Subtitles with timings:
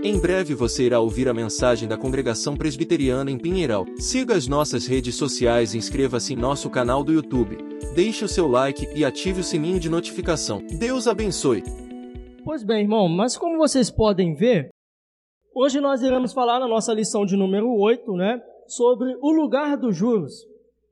[0.00, 3.84] Em breve você irá ouvir a mensagem da Congregação Presbiteriana em Pinheiral.
[3.98, 7.58] Siga as nossas redes sociais e inscreva-se em nosso canal do YouTube.
[7.96, 10.62] Deixe o seu like e ative o sininho de notificação.
[10.78, 11.64] Deus abençoe.
[12.44, 14.68] Pois bem, irmão, mas como vocês podem ver,
[15.52, 19.96] hoje nós iremos falar na nossa lição de número 8, né, sobre o lugar dos
[19.96, 20.46] juros.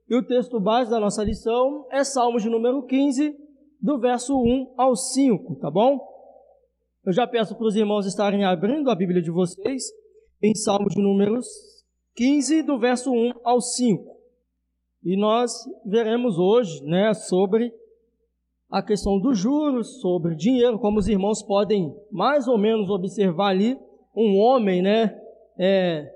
[0.09, 3.33] E o texto base da nossa lição é Salmos de número 15,
[3.81, 6.16] do verso 1 ao 5, tá bom?
[7.07, 9.83] Eu já peço para os irmãos estarem abrindo a Bíblia de vocês
[10.43, 11.47] em Salmos de números
[12.17, 14.03] 15, do verso 1 ao 5.
[15.05, 15.53] E nós
[15.85, 17.71] veremos hoje, né, sobre
[18.69, 23.79] a questão dos juros, sobre dinheiro, como os irmãos podem mais ou menos observar ali,
[24.13, 25.17] um homem, né,
[25.57, 26.11] é,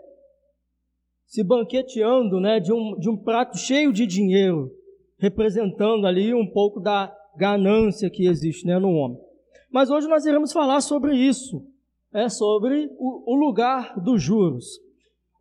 [1.25, 4.69] se banqueteando né, de, um, de um prato cheio de dinheiro,
[5.17, 9.30] representando ali um pouco da ganância que existe né, no homem.
[9.71, 11.65] Mas hoje nós iremos falar sobre isso,
[12.13, 14.65] é sobre o, o lugar dos juros.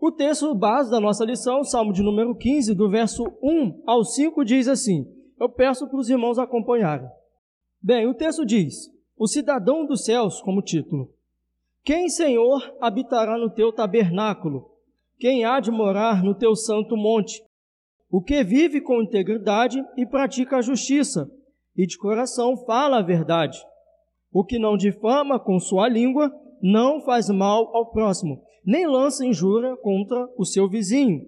[0.00, 4.44] O texto base da nossa lição, Salmo de número 15, do verso 1 ao 5,
[4.44, 5.04] diz assim:
[5.38, 7.08] Eu peço para os irmãos acompanharem.
[7.82, 11.12] Bem, o texto diz: O cidadão dos céus, como título.
[11.82, 14.70] Quem, Senhor, habitará no teu tabernáculo?
[15.18, 17.42] Quem há de morar no teu santo monte?
[18.08, 21.30] O que vive com integridade e pratica a justiça,
[21.76, 23.58] e de coração fala a verdade.
[24.32, 29.76] O que não difama com sua língua, não faz mal ao próximo, nem lança injúria
[29.76, 31.26] contra o seu vizinho.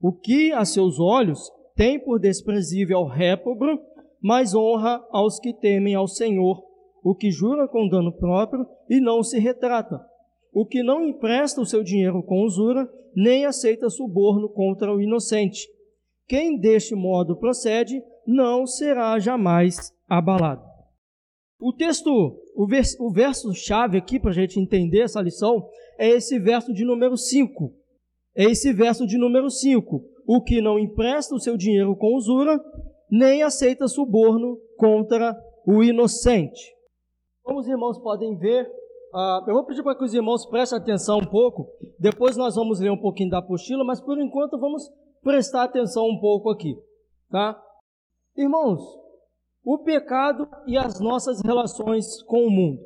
[0.00, 3.66] O que a seus olhos tem por desprezível ao réprobo,
[4.22, 6.62] mas honra aos que temem ao Senhor.
[7.02, 10.00] O que jura com dano próprio e não se retrata
[10.52, 15.68] o que não empresta o seu dinheiro com usura, nem aceita suborno contra o inocente.
[16.26, 20.67] Quem deste modo procede, não será jamais abalado.
[21.60, 22.08] O texto,
[22.54, 22.66] o,
[23.00, 27.72] o verso-chave aqui para a gente entender essa lição é esse verso de número 5.
[28.36, 30.04] É esse verso de número 5.
[30.26, 32.60] O que não empresta o seu dinheiro com usura,
[33.10, 35.36] nem aceita suborno contra
[35.66, 36.74] o inocente.
[37.42, 38.70] Como os irmãos podem ver,
[39.12, 41.66] Uh, eu vou pedir para que os irmãos prestem atenção um pouco.
[41.98, 44.82] Depois nós vamos ler um pouquinho da apostila, mas por enquanto vamos
[45.22, 46.76] prestar atenção um pouco aqui,
[47.30, 47.58] tá?
[48.36, 48.80] Irmãos,
[49.70, 52.80] o pecado e as nossas relações com o mundo.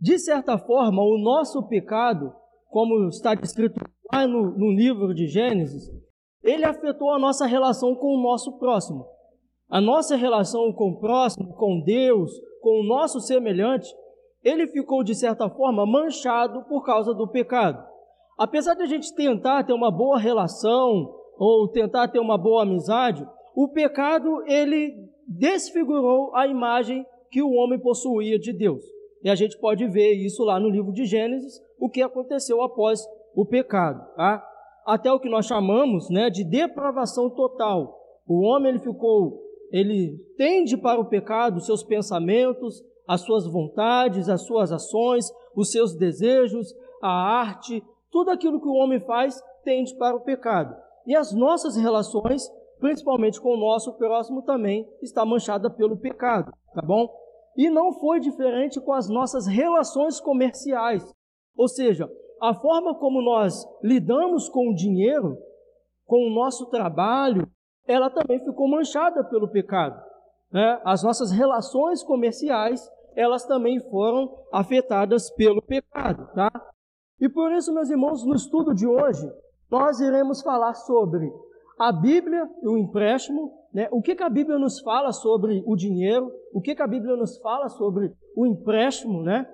[0.00, 2.32] De certa forma, o nosso pecado,
[2.68, 3.80] como está descrito
[4.12, 5.90] lá no, no livro de Gênesis,
[6.40, 9.04] ele afetou a nossa relação com o nosso próximo.
[9.68, 12.30] A nossa relação com o próximo, com Deus,
[12.62, 13.92] com o nosso semelhante,
[14.44, 17.84] ele ficou, de certa forma, manchado por causa do pecado.
[18.38, 23.26] Apesar de a gente tentar ter uma boa relação ou tentar ter uma boa amizade,
[23.56, 28.82] o pecado ele desfigurou a imagem que o homem possuía de Deus.
[29.22, 33.06] E a gente pode ver isso lá no livro de Gênesis, o que aconteceu após
[33.34, 34.44] o pecado, tá?
[34.84, 37.96] Até o que nós chamamos, né, de depravação total.
[38.26, 39.40] O homem ele ficou,
[39.70, 45.94] ele tende para o pecado, seus pensamentos, as suas vontades, as suas ações, os seus
[45.94, 50.74] desejos, a arte, tudo aquilo que o homem faz tende para o pecado.
[51.06, 56.82] E as nossas relações, principalmente com o nosso próximo, também está manchada pelo pecado, tá
[56.82, 57.08] bom?
[57.56, 61.04] E não foi diferente com as nossas relações comerciais.
[61.56, 65.36] Ou seja, a forma como nós lidamos com o dinheiro,
[66.06, 67.46] com o nosso trabalho,
[67.86, 70.00] ela também ficou manchada pelo pecado.
[70.50, 70.80] Né?
[70.84, 76.50] As nossas relações comerciais elas também foram afetadas pelo pecado, tá?
[77.20, 79.30] E por isso, meus irmãos, no estudo de hoje,
[79.70, 81.30] nós iremos falar sobre
[81.80, 83.88] a Bíblia e o empréstimo, né?
[83.90, 87.16] O que, que a Bíblia nos fala sobre o dinheiro, o que, que a Bíblia
[87.16, 89.46] nos fala sobre o empréstimo, né?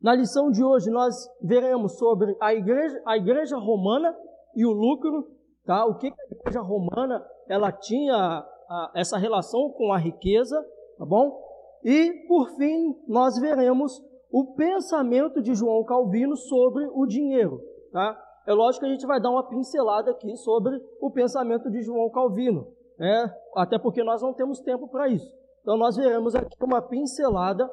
[0.00, 4.16] Na lição de hoje nós veremos sobre a igreja, a igreja romana
[4.56, 5.28] e o lucro,
[5.66, 5.84] tá?
[5.84, 10.58] O que, que a igreja romana ela tinha a, essa relação com a riqueza,
[10.96, 11.42] tá bom?
[11.84, 14.02] E, por fim, nós veremos
[14.32, 17.60] o pensamento de João Calvino sobre o dinheiro.
[17.92, 18.18] Tá?
[18.46, 22.10] É lógico que a gente vai dar uma pincelada aqui sobre o pensamento de João
[22.10, 22.66] Calvino,
[22.98, 23.34] né?
[23.56, 25.32] até porque nós não temos tempo para isso.
[25.62, 27.68] Então, nós veremos aqui uma pincelada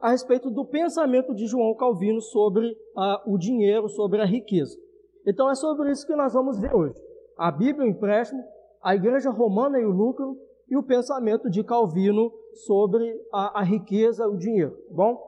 [0.00, 4.76] a respeito do pensamento de João Calvino sobre ah, o dinheiro, sobre a riqueza.
[5.24, 7.00] Então, é sobre isso que nós vamos ver hoje.
[7.38, 8.42] A Bíblia, o empréstimo,
[8.82, 10.36] a igreja romana e o lucro,
[10.68, 12.32] e o pensamento de Calvino
[12.66, 14.72] sobre a, a riqueza, o dinheiro.
[14.88, 15.22] Tá bom?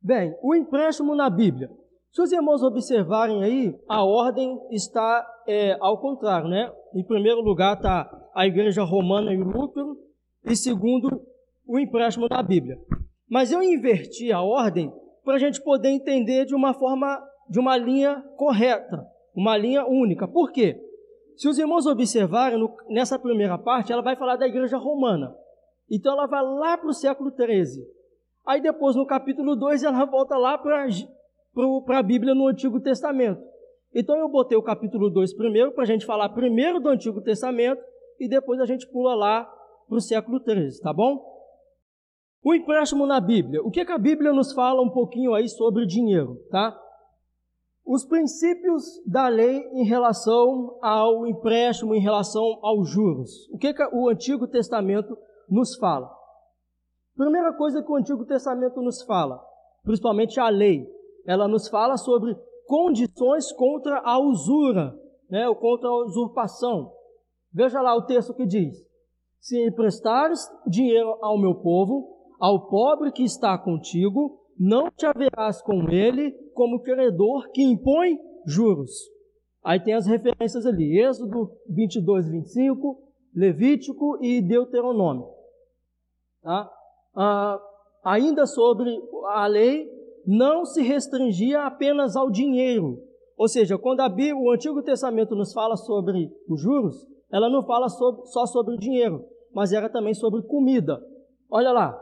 [0.00, 1.70] Bem, o empréstimo na Bíblia.
[2.10, 6.72] Se os irmãos observarem aí, a ordem está é, ao contrário, né?
[6.94, 9.96] Em primeiro lugar está a igreja romana e o lucro,
[10.44, 11.22] e segundo,
[11.66, 12.78] o empréstimo na Bíblia.
[13.28, 17.76] Mas eu inverti a ordem para a gente poder entender de uma forma de uma
[17.76, 20.26] linha correta, uma linha única.
[20.26, 20.80] Por quê?
[21.36, 25.34] Se os irmãos observarem, no, nessa primeira parte, ela vai falar da igreja romana.
[25.90, 27.84] Então ela vai lá para o século XIII.
[28.46, 30.86] Aí depois, no capítulo 2, ela volta lá para
[31.88, 33.42] a Bíblia no Antigo Testamento.
[33.94, 37.82] Então eu botei o capítulo 2 primeiro, para a gente falar primeiro do Antigo Testamento,
[38.20, 39.44] e depois a gente pula lá
[39.88, 41.24] para o século XIII, tá bom?
[42.44, 43.62] O empréstimo na Bíblia.
[43.62, 46.78] O que, que a Bíblia nos fala um pouquinho aí sobre dinheiro, tá?
[47.84, 53.48] Os princípios da lei em relação ao empréstimo, em relação aos juros.
[53.50, 55.16] O que, que o Antigo Testamento
[55.48, 56.10] nos fala?
[57.16, 59.42] Primeira coisa que o Antigo Testamento nos fala,
[59.82, 60.86] principalmente a lei,
[61.28, 62.34] ela nos fala sobre
[62.66, 64.98] condições contra a usura,
[65.28, 66.90] né, ou contra a usurpação.
[67.52, 68.74] Veja lá o texto que diz:
[69.38, 75.90] Se emprestares dinheiro ao meu povo, ao pobre que está contigo, não te haverás com
[75.90, 78.90] ele como credor que impõe juros.
[79.62, 83.02] Aí tem as referências ali, Êxodo 22, 25,
[83.34, 85.28] Levítico e Deuteronômio.
[86.42, 86.70] Tá?
[87.14, 87.60] Ah,
[88.02, 89.97] ainda sobre a lei,
[90.30, 93.02] não se restringia apenas ao dinheiro.
[93.34, 97.64] Ou seja, quando a Bíblia, o Antigo Testamento nos fala sobre os juros, ela não
[97.64, 101.02] fala sobre, só sobre o dinheiro, mas era também sobre comida.
[101.50, 101.98] Olha lá.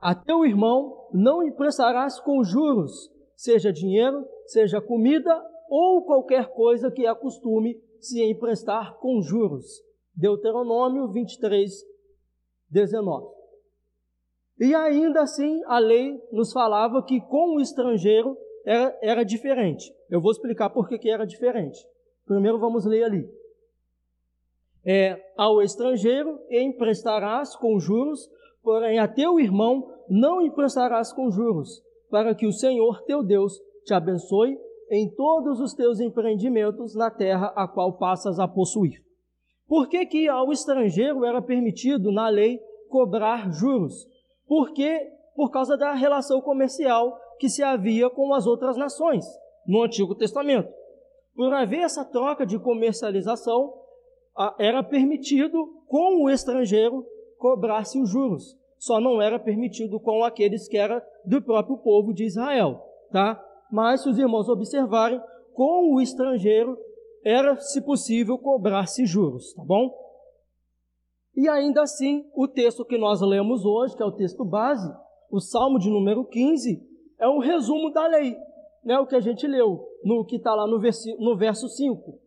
[0.00, 5.32] A teu irmão não emprestarás com juros, seja dinheiro, seja comida
[5.70, 9.66] ou qualquer coisa que acostume se emprestar com juros.
[10.16, 11.72] Deuteronômio 23,
[12.70, 13.35] 19.
[14.58, 19.92] E ainda assim, a lei nos falava que com o estrangeiro era, era diferente.
[20.10, 21.78] Eu vou explicar por que, que era diferente.
[22.24, 23.28] Primeiro vamos ler ali.
[24.84, 28.28] É, ao estrangeiro emprestarás com juros,
[28.62, 33.92] porém a teu irmão não emprestarás com juros, para que o Senhor teu Deus te
[33.92, 34.56] abençoe
[34.90, 39.04] em todos os teus empreendimentos na terra a qual passas a possuir.
[39.66, 44.06] Por que, que ao estrangeiro era permitido, na lei, cobrar juros?
[44.46, 49.24] Porque por causa da relação comercial que se havia com as outras nações
[49.66, 50.72] no Antigo Testamento.
[51.34, 53.74] Por haver essa troca de comercialização,
[54.58, 57.04] era permitido com o estrangeiro
[57.38, 58.56] cobrar-se os juros.
[58.78, 63.42] Só não era permitido com aqueles que eram do próprio povo de Israel, tá?
[63.70, 65.20] Mas se os irmãos observarem,
[65.52, 66.78] com o estrangeiro
[67.24, 69.90] era, se possível, cobrar-se juros, tá bom?
[71.36, 74.90] E ainda assim, o texto que nós lemos hoje, que é o texto base,
[75.30, 76.82] o Salmo de número 15,
[77.20, 78.34] é um resumo da lei,
[78.82, 78.98] né?
[78.98, 80.80] o que a gente leu, no que está lá no,
[81.18, 82.18] no verso 5.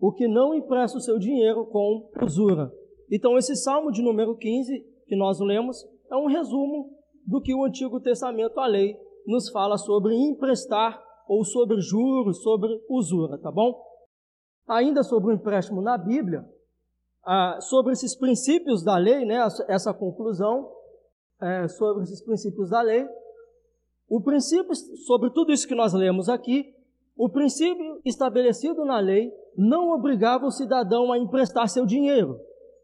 [0.00, 2.72] O que não empresta o seu dinheiro com usura.
[3.10, 6.96] Então, esse Salmo de número 15, que nós lemos, é um resumo
[7.26, 8.96] do que o Antigo Testamento, a lei,
[9.26, 10.98] nos fala sobre emprestar
[11.28, 13.78] ou sobre juros, sobre usura, tá bom?
[14.66, 16.44] Ainda sobre o empréstimo na Bíblia,
[17.24, 20.70] ah, sobre esses princípios da lei, né, essa conclusão
[21.40, 23.06] é, sobre esses princípios da lei.
[24.08, 24.74] O princípio,
[25.06, 26.74] sobre tudo isso que nós lemos aqui,
[27.16, 32.38] o princípio estabelecido na lei não obrigava o cidadão a emprestar seu dinheiro,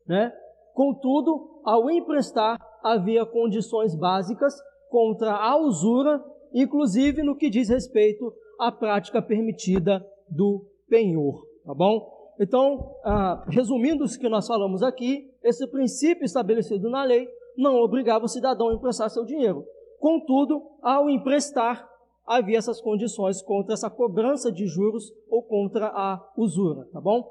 [0.06, 0.32] né?
[0.74, 4.54] Contudo, ao emprestar, havia condições básicas
[4.90, 6.22] contra a usura,
[6.52, 12.15] inclusive no que diz respeito à prática permitida do penhor, tá bom?
[12.38, 17.26] Então, ah, resumindo o que nós falamos aqui, esse princípio estabelecido na lei
[17.56, 19.64] não obrigava o cidadão a emprestar seu dinheiro.
[19.98, 21.88] Contudo, ao emprestar,
[22.26, 27.26] havia essas condições contra essa cobrança de juros ou contra a usura, tá bom?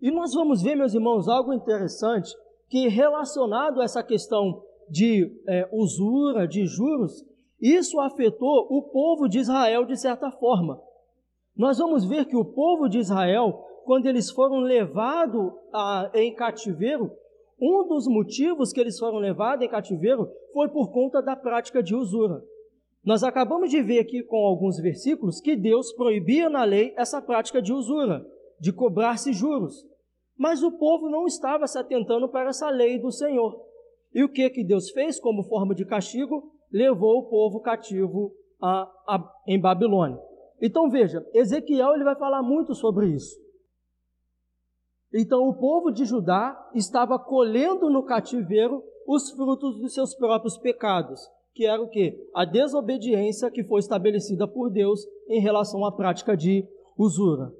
[0.00, 2.34] E nós vamos ver, meus irmãos, algo interessante
[2.68, 7.24] que relacionado a essa questão de é, usura, de juros,
[7.60, 10.78] isso afetou o povo de Israel de certa forma.
[11.56, 17.10] Nós vamos ver que o povo de Israel, quando eles foram levados a, em cativeiro,
[17.60, 21.94] um dos motivos que eles foram levados em cativeiro foi por conta da prática de
[21.94, 22.42] usura.
[23.04, 27.62] Nós acabamos de ver aqui com alguns versículos que Deus proibia na lei essa prática
[27.62, 28.24] de usura,
[28.58, 29.86] de cobrar-se juros.
[30.36, 33.54] Mas o povo não estava se atentando para essa lei do Senhor.
[34.12, 36.50] E o que que Deus fez como forma de castigo?
[36.72, 40.18] Levou o povo cativo a, a, em Babilônia.
[40.66, 43.38] Então veja, Ezequiel ele vai falar muito sobre isso.
[45.12, 51.20] Então o povo de Judá estava colhendo no cativeiro os frutos dos seus próprios pecados,
[51.52, 52.18] que era o que?
[52.34, 56.66] A desobediência que foi estabelecida por Deus em relação à prática de
[56.96, 57.52] usura.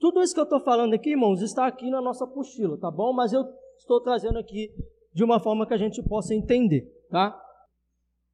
[0.00, 3.12] Tudo isso que eu estou falando aqui, irmãos, está aqui na nossa apostila, tá bom?
[3.12, 3.44] Mas eu
[3.78, 4.68] estou trazendo aqui
[5.14, 7.40] de uma forma que a gente possa entender, tá?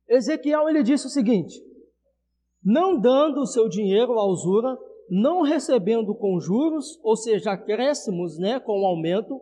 [0.09, 1.62] Ezequiel ele disse o seguinte:
[2.65, 4.77] não dando o seu dinheiro à usura,
[5.11, 9.41] não recebendo com juros, ou seja, acréscimos né, com aumento,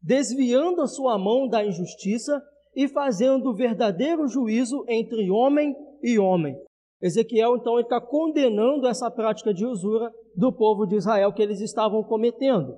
[0.00, 2.40] desviando a sua mão da injustiça
[2.74, 6.56] e fazendo verdadeiro juízo entre homem e homem.
[7.00, 12.02] Ezequiel, então, está condenando essa prática de usura do povo de Israel que eles estavam
[12.04, 12.76] cometendo.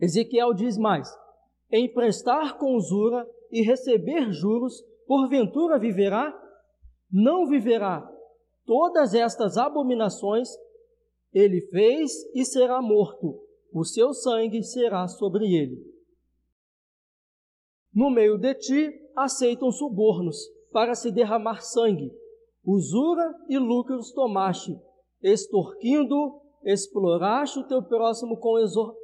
[0.00, 1.08] Ezequiel diz mais:
[1.70, 6.34] emprestar com usura e receber juros, porventura viverá?
[7.12, 8.10] Não viverá.
[8.66, 10.48] Todas estas abominações
[11.32, 13.40] ele fez e será morto,
[13.72, 15.84] o seu sangue será sobre ele.
[17.92, 20.36] No meio de ti aceitam subornos
[20.72, 22.10] para se derramar sangue,
[22.64, 24.76] usura e lucros tomaste,
[25.22, 28.58] extorquindo, exploraste o teu próximo com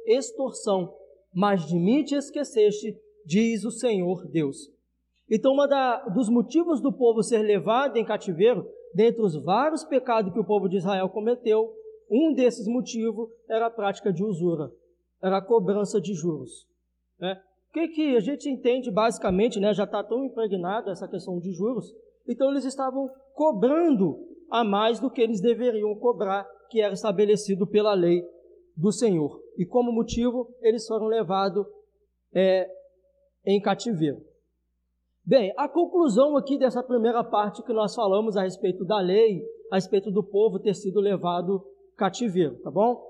[0.05, 0.93] extorsão,
[1.33, 4.69] mas de mim te esqueceste, diz o Senhor Deus.
[5.29, 10.39] Então, um dos motivos do povo ser levado em cativeiro, dentre os vários pecados que
[10.39, 11.73] o povo de Israel cometeu,
[12.09, 14.71] um desses motivos era a prática de usura,
[15.21, 16.67] era a cobrança de juros.
[17.19, 17.41] Né?
[17.69, 21.53] O que, que a gente entende basicamente, né, já está tão impregnado essa questão de
[21.53, 21.85] juros,
[22.27, 27.93] então eles estavam cobrando a mais do que eles deveriam cobrar, que era estabelecido pela
[27.93, 28.21] lei
[28.75, 29.41] do Senhor.
[29.57, 31.65] E como motivo, eles foram levados
[32.33, 32.69] é,
[33.45, 34.21] em cativeiro.
[35.23, 39.75] Bem, a conclusão aqui dessa primeira parte que nós falamos a respeito da lei, a
[39.75, 41.63] respeito do povo ter sido levado
[41.95, 43.01] cativeiro, tá bom?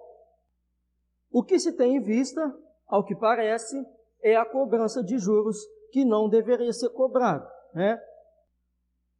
[1.31, 2.53] O que se tem em vista,
[2.87, 3.81] ao que parece,
[4.21, 5.57] é a cobrança de juros
[5.91, 7.99] que não deveria ser cobrado, né?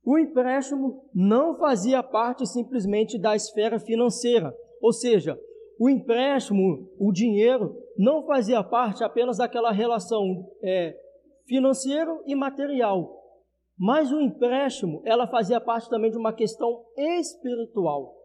[0.03, 5.39] O empréstimo não fazia parte simplesmente da esfera financeira, ou seja,
[5.79, 10.95] o empréstimo, o dinheiro, não fazia parte apenas daquela relação é,
[11.47, 13.21] financeiro e material,
[13.77, 18.15] mas o empréstimo, ela fazia parte também de uma questão espiritual.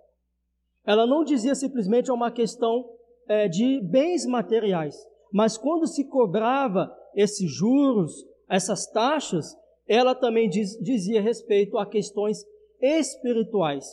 [0.85, 2.85] Ela não dizia simplesmente uma questão
[3.29, 4.97] é, de bens materiais,
[5.33, 9.57] mas quando se cobrava esses juros, essas taxas,
[9.89, 12.45] ela também diz, dizia respeito a questões
[12.81, 13.87] espirituais,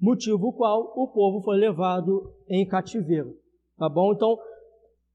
[0.00, 3.36] motivo qual o povo foi levado em cativeiro.
[3.76, 4.12] Tá bom?
[4.12, 4.38] Então,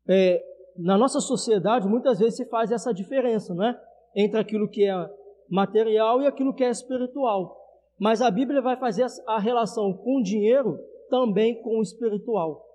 [0.07, 0.41] é,
[0.77, 3.79] na nossa sociedade, muitas vezes se faz essa diferença, né?
[4.15, 5.09] Entre aquilo que é
[5.49, 7.57] material e aquilo que é espiritual.
[7.99, 12.65] Mas a Bíblia vai fazer a relação com o dinheiro também com o espiritual.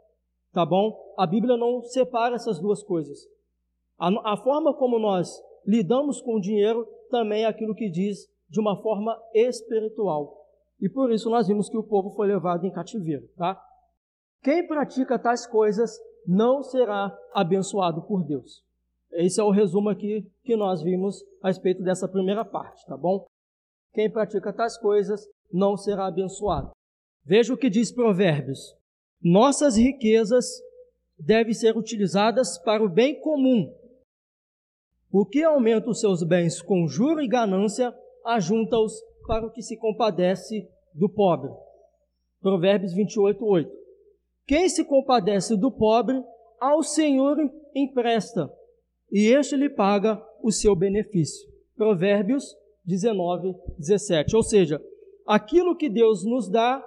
[0.52, 0.97] Tá bom?
[1.17, 3.19] A Bíblia não separa essas duas coisas.
[3.99, 5.28] A, a forma como nós
[5.67, 10.47] lidamos com o dinheiro também é aquilo que diz de uma forma espiritual.
[10.81, 13.61] E por isso nós vimos que o povo foi levado em cativeiro, tá?
[14.43, 18.62] Quem pratica tais coisas não será abençoado por Deus.
[19.12, 23.25] Esse é o resumo aqui que nós vimos a respeito dessa primeira parte, tá bom?
[23.94, 26.73] Quem pratica tais coisas não será abençoado.
[27.25, 28.76] Veja o que diz Provérbios:
[29.23, 30.44] Nossas riquezas
[31.18, 33.75] devem ser utilizadas para o bem comum.
[35.11, 37.94] O que aumenta os seus bens com juro e ganância,
[38.26, 38.92] ajunta-os
[39.26, 41.50] para o que se compadece do pobre.
[42.42, 43.77] Provérbios 28, 8.
[44.49, 46.25] Quem se compadece do pobre,
[46.59, 47.37] ao Senhor
[47.75, 48.50] empresta,
[49.12, 51.47] e este lhe paga o seu benefício.
[51.76, 54.35] Provérbios 19, 17.
[54.35, 54.83] Ou seja,
[55.26, 56.83] aquilo que Deus nos dá,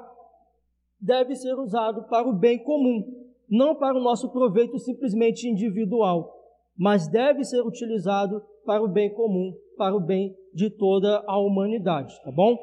[0.99, 3.05] deve ser usado para o bem comum,
[3.47, 6.35] não para o nosso proveito simplesmente individual,
[6.75, 12.19] mas deve ser utilizado para o bem comum, para o bem de toda a humanidade,
[12.23, 12.57] tá bom?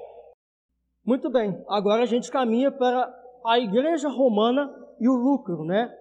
[1.07, 3.15] Muito bem, agora a gente caminha para
[3.47, 5.93] a igreja romana e o lucro, né?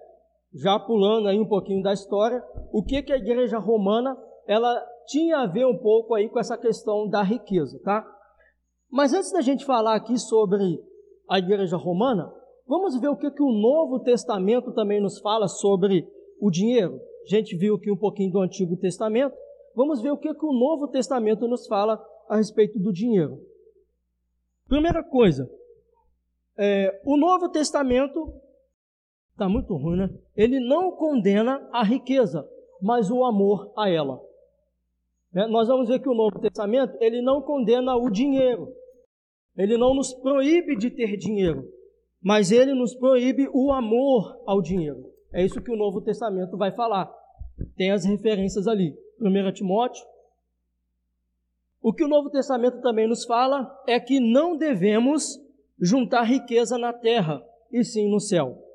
[0.54, 5.38] Já pulando aí um pouquinho da história, o que que a igreja romana, ela tinha
[5.38, 8.06] a ver um pouco aí com essa questão da riqueza, tá?
[8.90, 10.82] Mas antes da gente falar aqui sobre
[11.28, 12.32] a igreja romana,
[12.66, 16.08] vamos ver o que, que o Novo Testamento também nos fala sobre
[16.40, 17.00] o dinheiro.
[17.24, 19.36] A gente viu aqui um pouquinho do Antigo Testamento.
[19.74, 23.38] Vamos ver o que, que o Novo Testamento nos fala a respeito do dinheiro.
[24.66, 25.50] Primeira coisa,
[26.56, 28.32] é, o Novo Testamento
[29.38, 30.10] está muito ruim, né?
[30.36, 32.44] Ele não condena a riqueza,
[32.82, 34.20] mas o amor a ela.
[35.32, 38.68] É, nós vamos ver que o Novo Testamento ele não condena o dinheiro,
[39.56, 41.64] ele não nos proíbe de ter dinheiro,
[42.20, 45.04] mas ele nos proíbe o amor ao dinheiro.
[45.32, 47.12] É isso que o Novo Testamento vai falar.
[47.76, 48.96] Tem as referências ali.
[49.20, 50.04] 1 Timóteo.
[51.80, 55.38] O que o Novo Testamento também nos fala é que não devemos
[55.80, 57.40] juntar riqueza na terra,
[57.70, 58.67] e sim no céu.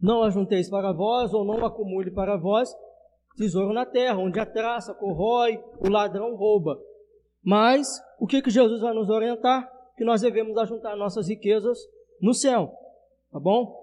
[0.00, 2.74] Não ajunteis para vós, ou não acumule para vós
[3.36, 6.78] tesouro na terra, onde a traça corrói, o ladrão rouba.
[7.42, 7.88] Mas
[8.18, 9.70] o que, que Jesus vai nos orientar?
[10.00, 11.78] que nós devemos ajuntar nossas riquezas
[12.22, 12.72] no céu,
[13.30, 13.78] tá bom?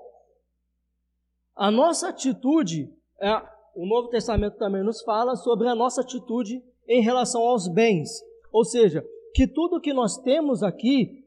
[1.55, 3.35] A nossa atitude, é,
[3.75, 8.09] o Novo Testamento também nos fala sobre a nossa atitude em relação aos bens,
[8.51, 9.05] ou seja,
[9.35, 11.23] que tudo que nós temos aqui,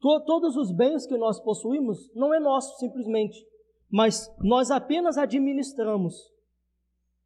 [0.00, 3.46] to, todos os bens que nós possuímos, não é nosso simplesmente,
[3.94, 6.16] mas nós apenas administramos,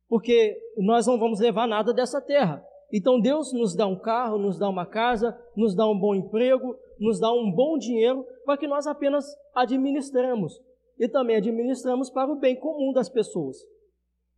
[0.07, 2.63] porque nós não vamos levar nada dessa terra.
[2.93, 6.77] Então Deus nos dá um carro, nos dá uma casa, nos dá um bom emprego,
[7.01, 10.61] nos dá um bom dinheiro para que nós apenas administremos
[10.99, 13.57] e também administramos para o bem comum das pessoas.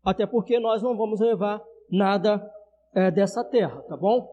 [0.04, 1.60] Até porque nós não vamos levar
[1.90, 2.40] nada
[2.94, 4.24] é, dessa terra, tá bom?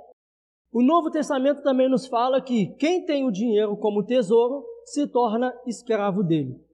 [0.72, 5.52] O Novo Testamento também nos fala que quem tem o dinheiro como tesouro se torna
[5.66, 6.67] escravo dele.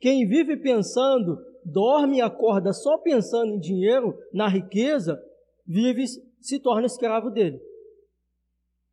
[0.00, 5.20] Quem vive pensando, dorme e acorda só pensando em dinheiro, na riqueza,
[5.66, 6.04] vive
[6.40, 7.60] se torna escravo dele.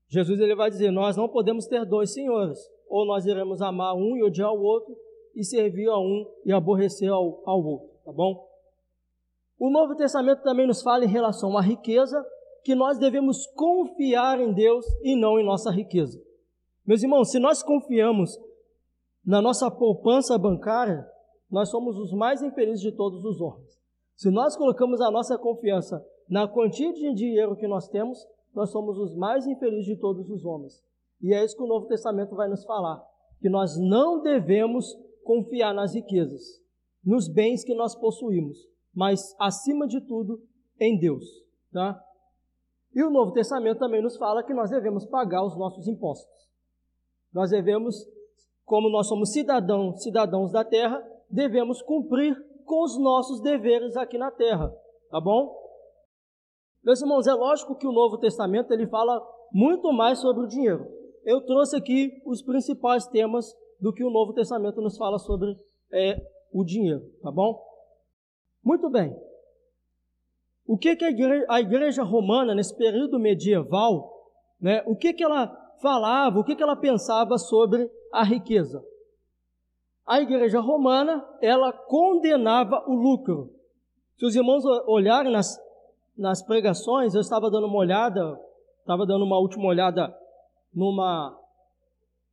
[0.07, 4.17] Jesus ele vai dizer: Nós não podemos ter dois senhores, ou nós iremos amar um
[4.17, 4.95] e odiar o outro,
[5.35, 8.47] e servir a um e aborrecer ao, ao outro, tá bom?
[9.59, 12.23] O Novo Testamento também nos fala em relação à riqueza,
[12.63, 16.19] que nós devemos confiar em Deus e não em nossa riqueza.
[16.85, 18.37] Meus irmãos, se nós confiamos
[19.25, 21.05] na nossa poupança bancária,
[21.49, 23.79] nós somos os mais infelizes de todos os homens.
[24.15, 28.97] Se nós colocamos a nossa confiança na quantia de dinheiro que nós temos, nós somos
[28.97, 30.83] os mais infelizes de todos os homens.
[31.21, 33.03] E é isso que o Novo Testamento vai nos falar,
[33.39, 36.61] que nós não devemos confiar nas riquezas,
[37.03, 38.57] nos bens que nós possuímos,
[38.93, 40.41] mas acima de tudo
[40.79, 41.25] em Deus,
[41.71, 42.01] tá?
[42.93, 46.49] E o Novo Testamento também nos fala que nós devemos pagar os nossos impostos.
[47.33, 48.07] Nós devemos,
[48.65, 54.31] como nós somos cidadãos, cidadãos da terra, devemos cumprir com os nossos deveres aqui na
[54.31, 54.73] terra,
[55.09, 55.55] tá bom?
[56.83, 60.87] Meus irmãos, é lógico que o Novo Testamento ele fala muito mais sobre o dinheiro.
[61.23, 65.55] Eu trouxe aqui os principais temas do que o Novo Testamento nos fala sobre
[65.91, 67.63] é, o dinheiro, tá bom?
[68.63, 69.15] Muito bem.
[70.67, 74.11] O que, que a, igreja, a igreja romana, nesse período medieval,
[74.59, 75.47] né, o que, que ela
[75.81, 78.83] falava, o que, que ela pensava sobre a riqueza?
[80.05, 83.51] A igreja romana, ela condenava o lucro.
[84.17, 85.59] Se os irmãos olharem nas,
[86.17, 88.39] nas pregações, eu estava dando uma olhada,
[88.79, 90.15] estava dando uma última olhada
[90.73, 91.35] numa,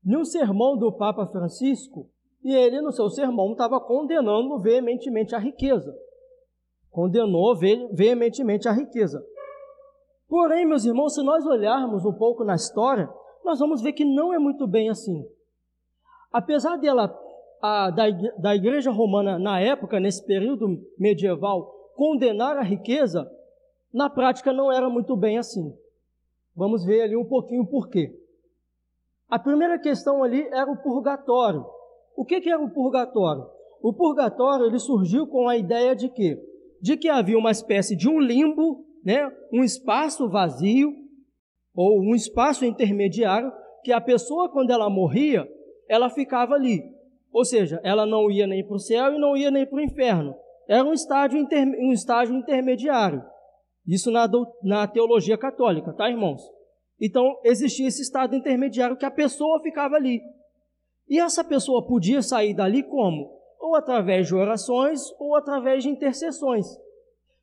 [0.04, 2.08] num sermão do Papa Francisco,
[2.44, 5.96] e ele, no seu sermão, estava condenando veementemente a riqueza.
[6.90, 9.24] Condenou veementemente a riqueza.
[10.28, 13.08] Porém, meus irmãos, se nós olharmos um pouco na história,
[13.44, 15.24] nós vamos ver que não é muito bem assim.
[16.32, 17.14] Apesar dela,
[17.60, 18.04] a, da,
[18.38, 23.30] da igreja romana, na época, nesse período medieval, condenar a riqueza,
[23.92, 25.76] na prática não era muito bem assim.
[26.56, 28.18] Vamos ver ali um pouquinho por quê.
[29.28, 31.64] A primeira questão ali era o purgatório.
[32.16, 33.46] O que, que era o purgatório?
[33.82, 36.38] O purgatório ele surgiu com a ideia de que
[36.82, 40.92] de que havia uma espécie de um limbo, né, um espaço vazio
[41.72, 43.52] ou um espaço intermediário
[43.84, 45.48] que a pessoa quando ela morria,
[45.92, 46.82] ela ficava ali.
[47.32, 49.80] Ou seja, ela não ia nem para o céu e não ia nem para o
[49.80, 50.34] inferno.
[50.68, 51.46] Era um estágio,
[51.80, 53.22] um estágio intermediário.
[53.86, 54.28] Isso na,
[54.62, 56.42] na teologia católica, tá, irmãos?
[57.00, 60.20] Então, existia esse estado intermediário que a pessoa ficava ali.
[61.08, 63.42] E essa pessoa podia sair dali como?
[63.62, 66.66] ou através de orações ou através de intercessões.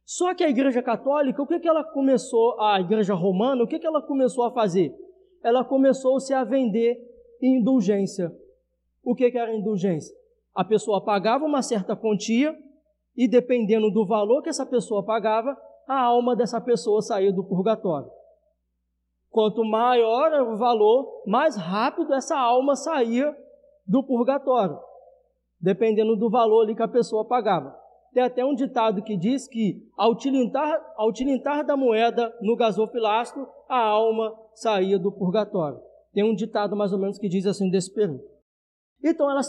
[0.06, 3.80] Só que a Igreja Católica, o que, que ela começou, a Igreja Romana, o que,
[3.80, 4.94] que ela começou a fazer?
[5.42, 6.98] Ela começou-se a vender
[7.42, 8.32] indulgência.
[9.04, 10.16] O que, era indulgência?
[10.56, 12.58] A pessoa pagava uma certa quantia
[13.16, 18.10] e, dependendo do valor que essa pessoa pagava, a alma dessa pessoa saía do purgatório.
[19.30, 23.36] Quanto maior o valor, mais rápido essa alma saía
[23.88, 24.80] do purgatório
[25.60, 27.76] dependendo do valor ali que a pessoa pagava.
[28.14, 33.48] Tem até um ditado que diz que ao tilintar, ao tilintar da moeda no gasofilácio,
[33.68, 35.80] a alma saía do purgatório.
[36.14, 38.24] Tem um ditado mais ou menos que diz assim desse período.
[39.04, 39.42] Então ela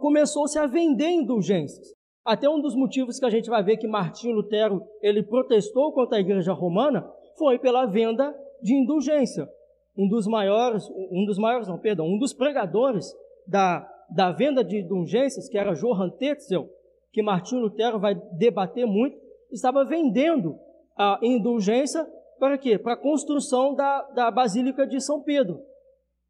[0.00, 1.88] começou-se a vender indulgências.
[2.24, 6.18] Até um dos motivos que a gente vai ver que Martinho Lutero ele protestou contra
[6.18, 9.48] a igreja romana foi pela venda de indulgência.
[9.96, 13.06] Um dos maiores, um dos maiores, não, perdão, um dos pregadores
[13.46, 16.68] da da venda de indulgências, que era Johann Tetzel,
[17.12, 19.18] que Martinho Lutero vai debater muito,
[19.50, 20.58] estava vendendo
[20.96, 22.06] a indulgência
[22.38, 22.78] para quê?
[22.78, 25.60] Para a construção da, da Basílica de São Pedro.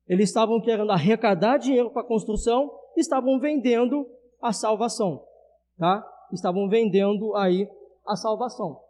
[0.09, 4.07] Eles estavam querendo arrecadar dinheiro para a construção, estavam vendendo
[4.40, 5.23] a salvação,
[5.77, 6.05] tá?
[6.33, 7.68] Estavam vendendo aí
[8.07, 8.81] a salvação.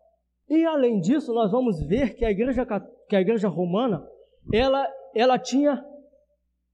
[0.49, 2.67] E além disso, nós vamos ver que a igreja,
[3.09, 4.07] que a igreja romana,
[4.53, 5.85] ela, ela tinha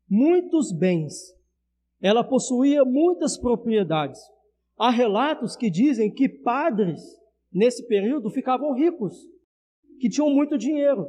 [0.09, 1.15] muitos bens.
[2.01, 4.21] Ela possuía muitas propriedades.
[4.79, 7.01] Há relatos que dizem que padres,
[7.53, 9.17] nesse período, ficavam ricos,
[9.99, 11.07] que tinham muito dinheiro.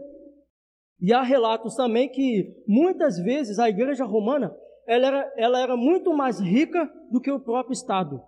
[1.01, 4.55] E há relatos também que muitas vezes a igreja romana
[4.88, 8.21] ela era, ela era muito mais rica do que o próprio Estado.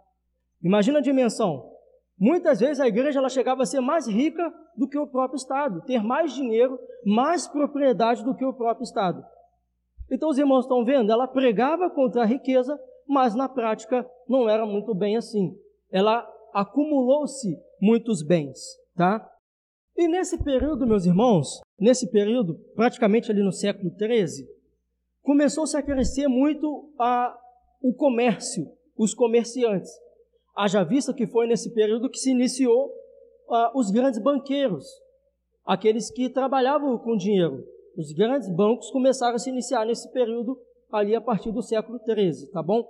[0.64, 1.72] Imagina a dimensão.
[2.20, 5.82] Muitas vezes a igreja ela chegava a ser mais rica do que o próprio Estado,
[5.86, 9.24] ter mais dinheiro, mais propriedade do que o próprio Estado.
[10.10, 11.12] Então os irmãos estão vendo?
[11.12, 15.56] Ela pregava contra a riqueza, mas na prática não era muito bem assim.
[15.92, 18.58] Ela acumulou-se muitos bens,
[18.96, 19.30] tá?
[19.98, 24.48] E nesse período, meus irmãos, nesse período, praticamente ali no século XIII,
[25.24, 27.36] começou-se a crescer muito a,
[27.82, 29.92] o comércio, os comerciantes.
[30.56, 32.90] Haja vista que foi nesse período que se iniciou
[33.50, 34.86] uh, os grandes banqueiros,
[35.66, 37.66] aqueles que trabalhavam com dinheiro.
[37.98, 42.52] Os grandes bancos começaram a se iniciar nesse período ali a partir do século XIII,
[42.52, 42.88] tá bom?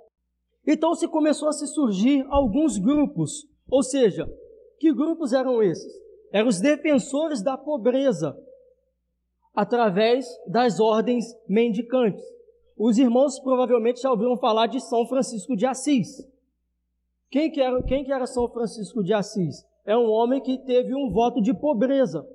[0.66, 4.30] Então se começou a se surgir alguns grupos, ou seja,
[4.78, 6.07] que grupos eram esses?
[6.32, 8.36] Eram os defensores da pobreza,
[9.54, 12.24] através das ordens mendicantes.
[12.76, 16.24] Os irmãos provavelmente já ouviram falar de São Francisco de Assis.
[17.30, 19.66] Quem que, era, quem que era São Francisco de Assis?
[19.84, 22.26] É um homem que teve um voto de pobreza.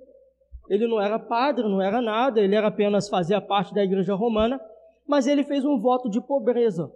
[0.69, 4.59] Ele não era padre, não era nada, ele era apenas fazia parte da igreja romana,
[5.07, 6.91] mas ele fez um voto de pobreza.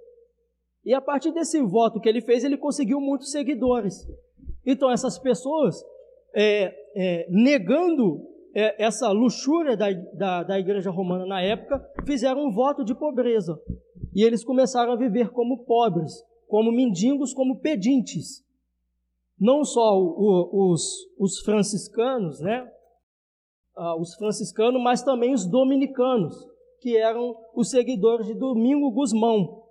[0.83, 4.07] E a partir desse voto que ele fez, ele conseguiu muitos seguidores.
[4.65, 5.83] Então, essas pessoas,
[6.33, 12.51] é, é, negando é, essa luxúria da, da, da igreja romana na época, fizeram um
[12.51, 13.55] voto de pobreza.
[14.15, 16.11] E eles começaram a viver como pobres,
[16.47, 18.43] como mendigos, como pedintes.
[19.39, 22.67] Não só o, os, os franciscanos, né?
[23.75, 26.35] Ah, os franciscanos, mas também os dominicanos,
[26.81, 29.65] que eram os seguidores de Domingo Guzmão.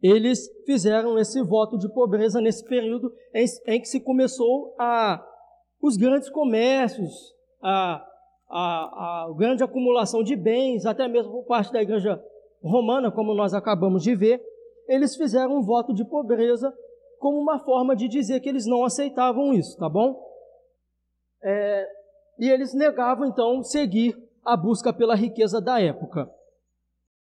[0.00, 5.22] Eles fizeram esse voto de pobreza nesse período em, em que se começou a
[5.82, 8.06] os grandes comércios, a,
[8.48, 12.22] a, a grande acumulação de bens, até mesmo por parte da igreja
[12.62, 14.40] romana, como nós acabamos de ver,
[14.86, 16.72] eles fizeram um voto de pobreza
[17.18, 20.20] como uma forma de dizer que eles não aceitavam isso, tá bom?
[21.42, 21.88] É,
[22.38, 26.30] e eles negavam então seguir a busca pela riqueza da época.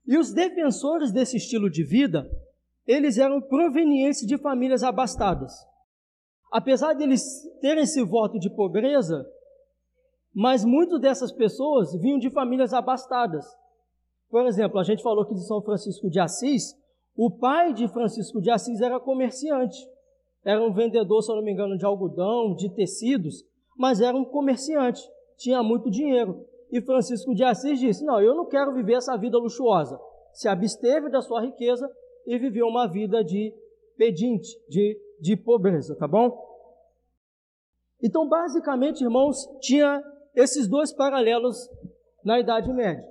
[0.06, 2.28] E os defensores desse estilo de vida,
[2.86, 5.52] eles eram provenientes de famílias abastadas.
[6.52, 9.26] Apesar de eles terem esse voto de pobreza,
[10.34, 13.46] mas muitas dessas pessoas vinham de famílias abastadas.
[14.30, 16.76] Por exemplo, a gente falou que de São Francisco de Assis,
[17.16, 19.78] o pai de Francisco de Assis era comerciante.
[20.44, 24.24] Era um vendedor, se eu não me engano, de algodão, de tecidos, mas era um
[24.24, 25.00] comerciante,
[25.38, 26.46] tinha muito dinheiro.
[26.70, 29.98] E Francisco de Assis disse: Não, eu não quero viver essa vida luxuosa.
[30.34, 31.90] Se absteve da sua riqueza
[32.26, 33.54] e viveu uma vida de
[33.96, 36.37] pedinte, de, de pobreza, tá bom?
[38.02, 40.02] Então, basicamente, irmãos, tinha
[40.35, 41.70] esses dois paralelos
[42.24, 43.08] na Idade Média.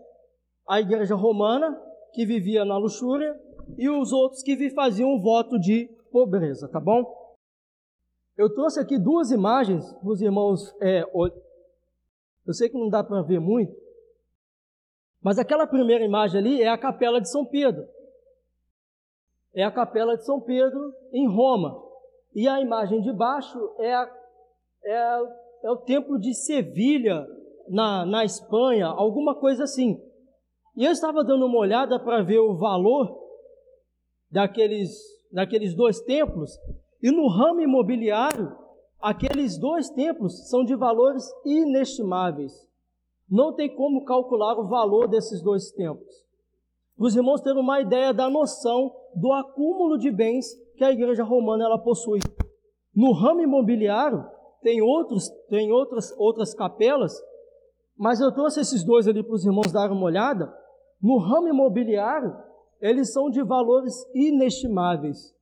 [0.68, 1.82] A igreja romana,
[2.14, 3.40] que vivia na luxúria,
[3.78, 7.06] e os outros que faziam um voto de pobreza, tá bom?
[8.36, 10.76] Eu trouxe aqui duas imagens para os irmãos.
[10.82, 11.04] É,
[12.46, 13.74] eu sei que não dá para ver muito,
[15.22, 17.88] mas aquela primeira imagem ali é a capela de São Pedro.
[19.54, 21.91] É a capela de São Pedro em Roma.
[22.34, 24.10] E a imagem de baixo é, a,
[24.84, 25.22] é
[25.64, 27.28] é o templo de Sevilha,
[27.70, 30.02] na, na Espanha, alguma coisa assim.
[30.76, 33.18] E eu estava dando uma olhada para ver o valor
[34.30, 34.92] daqueles,
[35.32, 36.58] daqueles dois templos,
[37.02, 38.56] e no ramo imobiliário,
[39.00, 42.54] aqueles dois templos são de valores inestimáveis.
[43.30, 46.26] Não tem como calcular o valor desses dois templos.
[46.98, 50.46] Os irmãos terem uma ideia da noção do acúmulo de bens
[50.82, 52.20] que a igreja romana ela possui.
[52.96, 54.26] No ramo imobiliário,
[54.64, 57.14] tem outros, tem outras, outras capelas,
[57.96, 60.52] mas eu trouxe esses dois ali para os irmãos darem uma olhada.
[61.00, 62.36] No ramo imobiliário,
[62.80, 65.36] eles são de valores inestimáveis.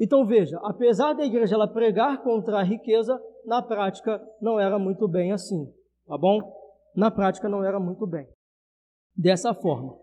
[0.00, 5.06] Então veja, apesar da igreja ela pregar contra a riqueza, na prática não era muito
[5.06, 5.70] bem assim,
[6.06, 6.40] tá bom?
[6.96, 8.26] Na prática não era muito bem.
[9.14, 10.01] Dessa forma.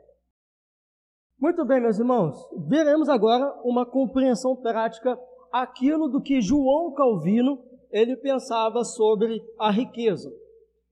[1.39, 5.17] Muito bem, meus irmãos, veremos agora uma compreensão prática
[5.49, 10.29] aquilo do que João Calvino ele pensava sobre a riqueza.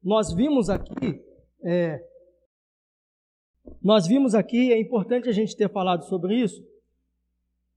[0.01, 1.21] Nós vimos aqui,
[1.61, 2.01] é,
[3.83, 6.65] nós vimos aqui, é importante a gente ter falado sobre isso,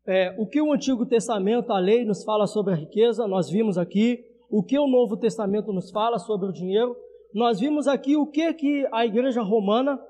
[0.06, 3.78] é, o que o Antigo Testamento, a lei, nos fala sobre a riqueza, nós vimos
[3.78, 6.96] aqui, o que o Novo Testamento nos fala sobre o dinheiro,
[7.34, 10.00] nós vimos aqui o que, que a igreja romana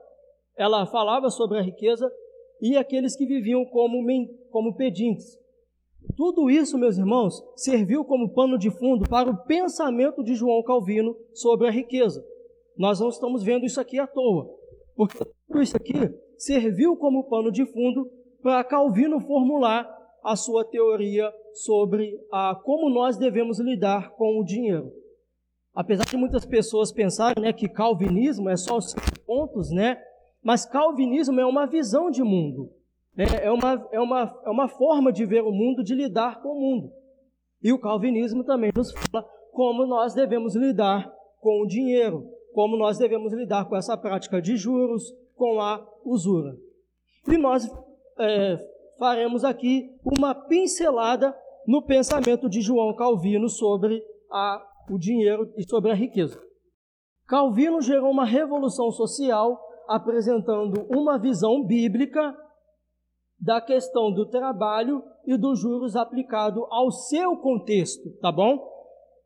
[0.58, 2.12] ela falava sobre a riqueza,
[2.60, 4.04] e aqueles que viviam como,
[4.50, 5.38] como pedintes.
[6.16, 11.16] Tudo isso, meus irmãos, serviu como pano de fundo para o pensamento de João Calvino
[11.32, 12.24] sobre a riqueza.
[12.76, 14.48] Nós não estamos vendo isso aqui à toa,
[14.96, 15.92] porque tudo isso aqui
[16.36, 18.10] serviu como pano de fundo
[18.42, 19.88] para Calvino formular
[20.24, 24.92] a sua teoria sobre a, como nós devemos lidar com o dinheiro.
[25.74, 28.94] Apesar de muitas pessoas pensarem né, que calvinismo é só os
[29.26, 29.96] pontos, né,
[30.42, 32.72] mas calvinismo é uma visão de mundo.
[33.16, 36.50] É, é uma, é, uma, é uma forma de ver o mundo, de lidar com
[36.50, 36.92] o mundo.
[37.62, 42.98] E o calvinismo também nos fala como nós devemos lidar com o dinheiro, como nós
[42.98, 46.56] devemos lidar com essa prática de juros, com a usura.
[47.28, 47.70] E nós
[48.18, 48.56] é,
[48.98, 55.90] faremos aqui uma pincelada no pensamento de João Calvino sobre a, o dinheiro e sobre
[55.90, 56.40] a riqueza.
[57.26, 62.32] Calvino gerou uma revolução social apresentando uma visão bíblica
[63.40, 68.70] da questão do trabalho e dos juros aplicado ao seu contexto, tá bom?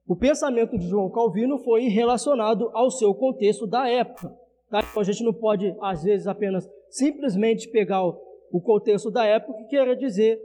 [0.07, 4.35] O pensamento de João Calvino foi relacionado ao seu contexto da época.
[4.71, 4.81] Tá?
[4.81, 9.67] Então a gente não pode, às vezes, apenas simplesmente pegar o contexto da época e
[9.67, 10.41] querer dizer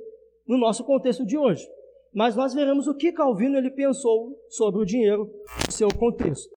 [0.47, 1.65] no nosso contexto de hoje.
[2.13, 5.29] Mas nós veremos o que Calvino ele pensou sobre o dinheiro
[5.65, 6.49] no seu contexto.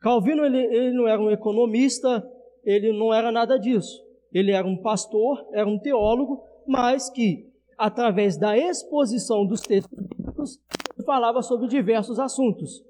[0.00, 2.24] Calvino ele, ele não era um economista,
[2.68, 4.04] ele não era nada disso.
[4.30, 10.60] Ele era um pastor, era um teólogo, mas que, através da exposição dos textos bíblicos,
[11.06, 12.84] falava sobre diversos assuntos.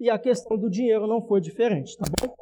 [0.00, 2.34] E a questão do dinheiro não foi diferente, tá bom?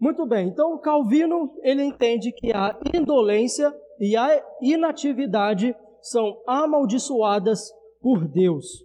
[0.00, 7.70] Muito bem, então Calvino ele entende que a indolência e a inatividade são amaldiçoadas
[8.00, 8.84] por Deus.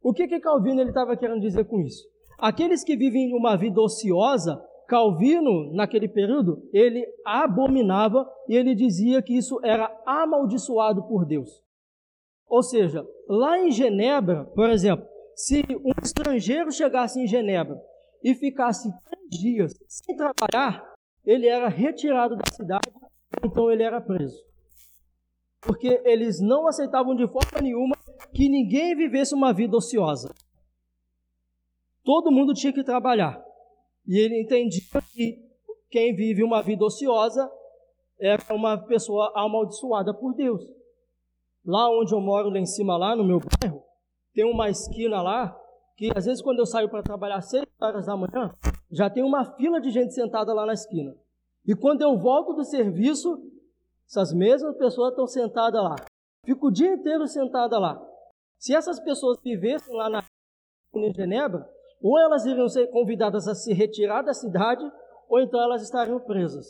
[0.00, 2.08] O que que Calvino estava querendo dizer com isso?
[2.38, 9.36] Aqueles que vivem uma vida ociosa Calvino, naquele período, ele abominava e ele dizia que
[9.36, 11.62] isso era amaldiçoado por Deus.
[12.48, 17.80] Ou seja, lá em Genebra, por exemplo, se um estrangeiro chegasse em Genebra
[18.22, 20.94] e ficasse três dias sem trabalhar,
[21.24, 22.88] ele era retirado da cidade,
[23.44, 24.40] então ele era preso.
[25.60, 27.96] Porque eles não aceitavam de forma nenhuma
[28.32, 30.32] que ninguém vivesse uma vida ociosa.
[32.04, 33.45] Todo mundo tinha que trabalhar.
[34.06, 35.44] E ele entendia que
[35.90, 37.50] quem vive uma vida ociosa
[38.20, 40.62] é uma pessoa amaldiçoada por Deus.
[41.64, 43.82] Lá onde eu moro, lá em cima, lá no meu bairro,
[44.32, 45.58] tem uma esquina lá
[45.96, 48.54] que às vezes quando eu saio para trabalhar às 6 horas da manhã,
[48.90, 51.16] já tem uma fila de gente sentada lá na esquina.
[51.66, 53.42] E quando eu volto do serviço,
[54.06, 55.96] essas mesmas pessoas estão sentadas lá.
[56.44, 58.00] Fico o dia inteiro sentada lá.
[58.58, 60.22] Se essas pessoas vivessem lá na
[60.94, 61.68] em Genebra,
[62.00, 64.84] ou elas iriam ser convidadas a se retirar da cidade,
[65.28, 66.66] ou então elas estariam presas.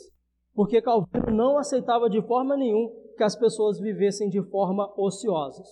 [0.53, 5.67] Porque Calvino não aceitava de forma nenhuma que as pessoas vivessem de forma ociosas.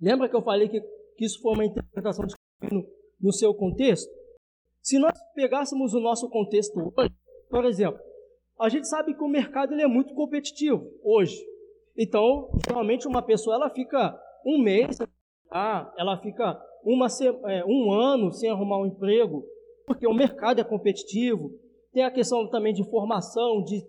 [0.00, 0.80] Lembra que eu falei que,
[1.16, 2.86] que isso foi uma interpretação de Calvino
[3.20, 4.08] no seu contexto?
[4.80, 7.14] Se nós pegássemos o nosso contexto hoje,
[7.50, 8.00] por exemplo,
[8.60, 11.36] a gente sabe que o mercado ele é muito competitivo hoje.
[11.96, 14.98] Então, geralmente uma pessoa ela fica um mês,
[15.50, 17.06] ah, ela fica uma,
[17.46, 19.44] é, um ano sem arrumar um emprego,
[19.86, 21.50] porque o mercado é competitivo,
[21.92, 23.82] tem a questão também de formação, de,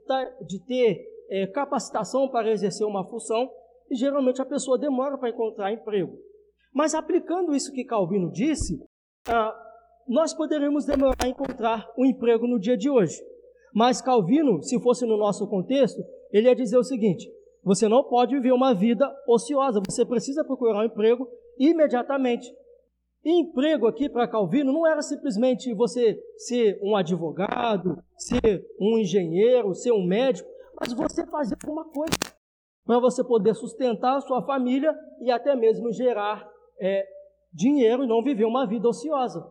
[0.48, 3.50] de ter é, capacitação para exercer uma função,
[3.90, 6.18] e geralmente a pessoa demora para encontrar emprego.
[6.74, 8.80] Mas aplicando isso que Calvino disse,
[9.28, 9.56] ah,
[10.08, 13.20] nós poderíamos demorar a encontrar um emprego no dia de hoje.
[13.74, 17.30] Mas Calvino, se fosse no nosso contexto, ele ia dizer o seguinte:
[17.64, 22.52] você não pode viver uma vida ociosa, você precisa procurar um emprego imediatamente.
[23.24, 29.92] Emprego aqui para Calvino não era simplesmente você ser um advogado, ser um engenheiro, ser
[29.92, 32.16] um médico, mas você fazer alguma coisa
[32.86, 37.06] para você poder sustentar a sua família e até mesmo gerar é,
[37.54, 39.46] dinheiro e não viver uma vida ociosa.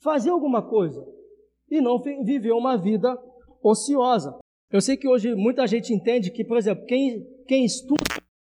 [0.00, 1.04] Fazer alguma coisa
[1.68, 3.18] e não viver uma vida
[3.62, 4.38] ociosa.
[4.70, 8.02] Eu sei que hoje muita gente entende que, por exemplo, quem, quem estuda,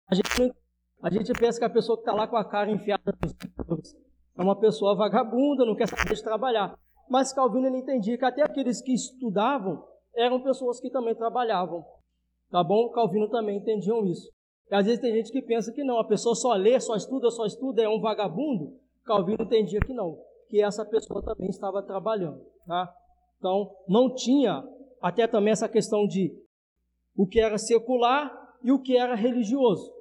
[0.10, 0.56] a gente,
[1.04, 3.94] a gente pensa que a pessoa que está lá com a cara enfiada nos
[4.38, 6.78] é uma pessoa vagabunda, não quer saber de trabalhar.
[7.10, 9.84] Mas Calvino ele entendia que até aqueles que estudavam
[10.16, 11.84] eram pessoas que também trabalhavam.
[12.50, 12.90] Tá bom?
[12.90, 14.30] Calvino também entendiam isso.
[14.70, 17.32] E às vezes tem gente que pensa que não, a pessoa só lê, só estuda,
[17.32, 18.78] só estuda, é um vagabundo.
[19.06, 20.20] Calvino entendia que não,
[20.50, 22.46] que essa pessoa também estava trabalhando.
[22.66, 22.94] Tá?
[23.38, 24.64] Então, não tinha
[25.02, 26.34] até também essa questão de
[27.16, 29.92] o que era secular e o que era religioso.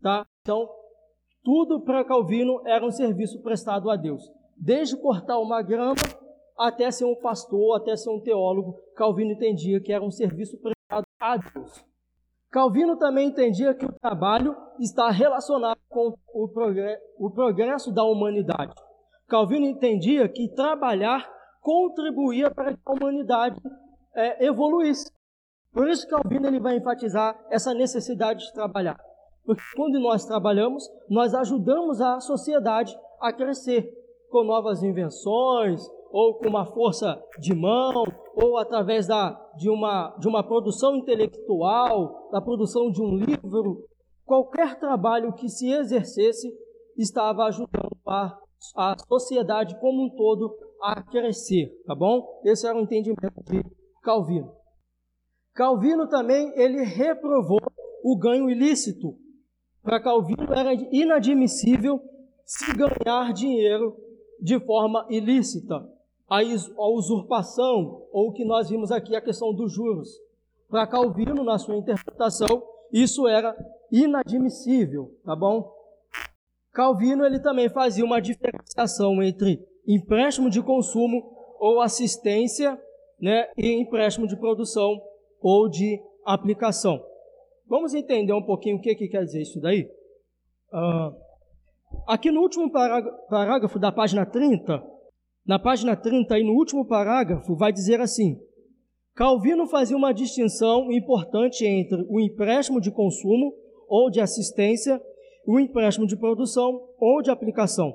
[0.00, 0.26] Tá?
[0.40, 0.68] Então,
[1.44, 4.32] tudo para Calvino era um serviço prestado a Deus.
[4.56, 5.94] Desde cortar uma grama
[6.58, 11.06] até ser um pastor, até ser um teólogo, Calvino entendia que era um serviço prestado
[11.20, 11.84] a Deus.
[12.50, 18.72] Calvino também entendia que o trabalho está relacionado com o progresso da humanidade.
[19.26, 21.28] Calvino entendia que trabalhar
[21.60, 23.60] contribuía para que a humanidade
[24.14, 25.10] é, evoluísse.
[25.72, 28.96] Por isso Calvino ele vai enfatizar essa necessidade de trabalhar.
[29.44, 33.88] Porque quando nós trabalhamos, nós ajudamos a sociedade a crescer
[34.30, 38.04] com novas invenções, ou com uma força de mão,
[38.34, 43.84] ou através da, de, uma, de uma produção intelectual, da produção de um livro,
[44.24, 46.52] qualquer trabalho que se exercesse
[46.96, 48.38] estava ajudando a,
[48.76, 52.40] a sociedade como um todo a crescer, tá bom?
[52.44, 53.62] Esse era o entendimento de
[54.02, 54.52] Calvino.
[55.54, 57.60] Calvino também ele reprovou
[58.04, 59.16] o ganho ilícito.
[59.84, 62.00] Para Calvino era inadmissível
[62.42, 63.94] se ganhar dinheiro
[64.40, 65.86] de forma ilícita
[66.26, 70.08] a usurpação, ou o que nós vimos aqui, a questão dos juros.
[70.70, 73.54] Para Calvino, na sua interpretação, isso era
[73.92, 75.70] inadmissível, tá bom?
[76.72, 81.22] Calvino ele também fazia uma diferenciação entre empréstimo de consumo
[81.60, 82.80] ou assistência,
[83.20, 85.00] né, e empréstimo de produção
[85.40, 87.04] ou de aplicação.
[87.66, 89.88] Vamos entender um pouquinho o que, que quer dizer isso daí?
[90.72, 91.16] Uh,
[92.06, 94.82] aqui no último parágrafo da página 30,
[95.46, 98.38] na página 30 e no último parágrafo, vai dizer assim:
[99.14, 103.54] Calvino fazia uma distinção importante entre o empréstimo de consumo
[103.88, 105.00] ou de assistência
[105.46, 107.94] e o empréstimo de produção ou de aplicação.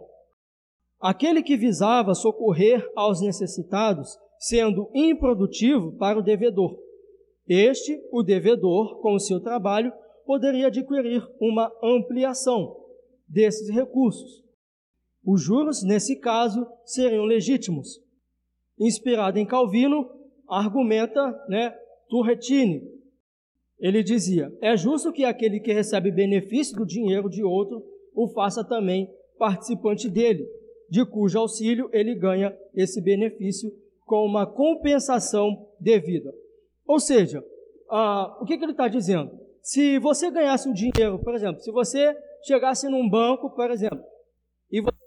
[0.99, 6.77] Aquele que visava socorrer aos necessitados, sendo improdutivo para o devedor.
[7.49, 9.91] Este, o devedor, com o seu trabalho,
[10.25, 12.77] poderia adquirir uma ampliação
[13.27, 14.43] desses recursos,
[15.25, 18.01] os juros, nesse caso, seriam legítimos.
[18.79, 20.09] Inspirado em Calvino,
[20.47, 21.75] argumenta né,
[22.09, 22.81] Turretini.
[23.79, 27.83] Ele dizia: é justo que aquele que recebe benefício do dinheiro de outro
[28.13, 30.47] o faça também participante dele,
[30.89, 33.71] de cujo auxílio ele ganha esse benefício
[34.05, 36.33] com uma compensação devida.
[36.89, 37.45] Ou seja,
[37.87, 39.29] ah, o que, que ele está dizendo?
[39.61, 44.03] Se você ganhasse o dinheiro, por exemplo, se você chegasse num banco, por exemplo,
[44.71, 44.97] e você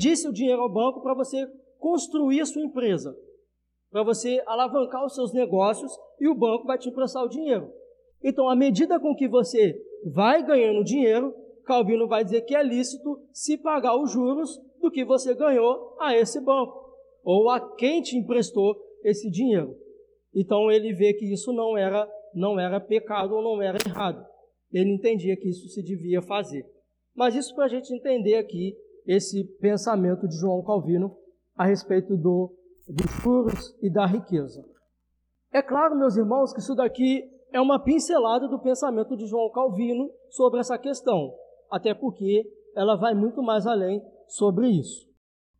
[0.00, 1.46] disse o dinheiro ao banco para você
[1.78, 3.16] construir a sua empresa,
[3.88, 7.72] para você alavancar os seus negócios e o banco vai te emprestar o dinheiro.
[8.20, 9.80] Então, à medida com que você
[10.12, 11.32] vai ganhando dinheiro,
[11.64, 16.16] Calvino vai dizer que é lícito se pagar os juros do que você ganhou a
[16.16, 19.86] esse banco ou a quem te emprestou esse dinheiro.
[20.38, 24.24] Então ele vê que isso não era não era pecado ou não era errado.
[24.72, 26.64] Ele entendia que isso se devia fazer.
[27.16, 31.16] Mas isso para a gente entender aqui esse pensamento de João Calvino
[31.56, 32.54] a respeito do,
[32.86, 34.64] dos juros e da riqueza.
[35.52, 40.08] É claro, meus irmãos, que isso daqui é uma pincelada do pensamento de João Calvino
[40.28, 41.34] sobre essa questão,
[41.70, 42.44] até porque
[42.76, 45.08] ela vai muito mais além sobre isso.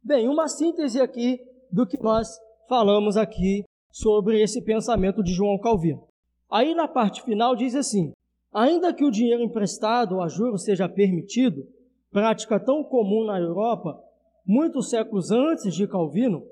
[0.05, 1.41] Bem, uma síntese aqui
[1.73, 2.29] do que nós
[2.69, 6.05] falamos aqui sobre esse pensamento de João Calvino.
[6.51, 8.13] Aí na parte final diz assim:
[8.53, 11.67] ainda que o dinheiro emprestado a juros seja permitido,
[12.11, 14.03] prática tão comum na Europa,
[14.47, 16.43] muitos séculos antes de Calvino,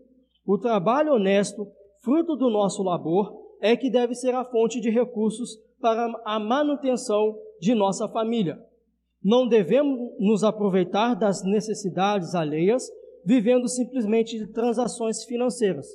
[0.45, 1.67] o trabalho honesto,
[2.03, 7.37] fruto do nosso labor, é que deve ser a fonte de recursos para a manutenção
[7.61, 8.59] de nossa família.
[9.23, 12.89] Não devemos nos aproveitar das necessidades alheias,
[13.25, 15.87] vivendo simplesmente de transações financeiras.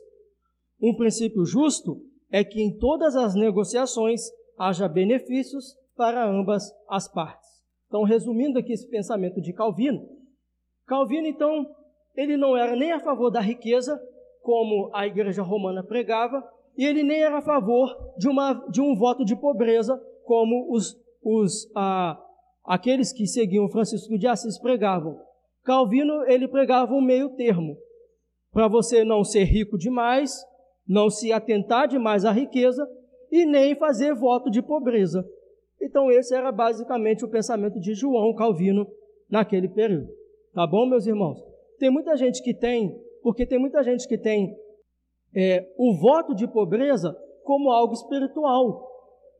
[0.81, 4.21] Um princípio justo é que em todas as negociações
[4.57, 7.49] haja benefícios para ambas as partes.
[7.87, 10.07] Então, resumindo aqui esse pensamento de Calvino,
[10.87, 11.65] Calvino, então,
[12.15, 14.01] ele não era nem a favor da riqueza,
[14.41, 16.43] como a igreja romana pregava,
[16.77, 20.97] e ele nem era a favor de, uma, de um voto de pobreza, como os,
[21.23, 22.19] os, ah,
[22.65, 25.19] aqueles que seguiam Francisco de Assis pregavam.
[25.63, 27.77] Calvino, ele pregava um meio termo,
[28.51, 30.43] para você não ser rico demais,
[30.91, 32.85] não se atentar demais à riqueza
[33.31, 35.25] e nem fazer voto de pobreza.
[35.81, 38.85] Então, esse era basicamente o pensamento de João Calvino
[39.29, 40.09] naquele período.
[40.53, 41.41] Tá bom, meus irmãos?
[41.79, 44.53] Tem muita gente que tem, porque tem muita gente que tem
[45.33, 47.15] é, o voto de pobreza
[47.45, 48.85] como algo espiritual.